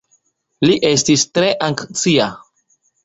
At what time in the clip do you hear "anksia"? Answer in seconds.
1.67-2.31